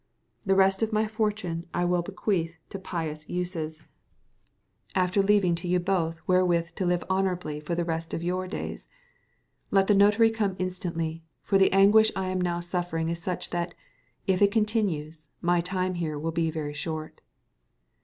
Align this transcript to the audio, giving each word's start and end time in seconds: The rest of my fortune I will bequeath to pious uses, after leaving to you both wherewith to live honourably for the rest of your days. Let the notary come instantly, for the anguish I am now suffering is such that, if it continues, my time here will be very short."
The 0.47 0.55
rest 0.55 0.81
of 0.81 0.91
my 0.91 1.05
fortune 1.05 1.67
I 1.75 1.85
will 1.85 2.01
bequeath 2.01 2.57
to 2.69 2.79
pious 2.79 3.29
uses, 3.29 3.83
after 4.95 5.21
leaving 5.21 5.53
to 5.53 5.67
you 5.67 5.79
both 5.79 6.21
wherewith 6.25 6.69
to 6.77 6.87
live 6.87 7.03
honourably 7.07 7.59
for 7.59 7.75
the 7.75 7.85
rest 7.85 8.11
of 8.11 8.23
your 8.23 8.47
days. 8.47 8.89
Let 9.69 9.85
the 9.85 9.93
notary 9.93 10.31
come 10.31 10.55
instantly, 10.57 11.23
for 11.43 11.59
the 11.59 11.71
anguish 11.71 12.11
I 12.15 12.29
am 12.29 12.41
now 12.41 12.61
suffering 12.61 13.09
is 13.09 13.21
such 13.21 13.51
that, 13.51 13.75
if 14.25 14.41
it 14.41 14.49
continues, 14.51 15.29
my 15.39 15.61
time 15.61 15.93
here 15.93 16.17
will 16.17 16.31
be 16.31 16.49
very 16.49 16.73
short." 16.73 17.21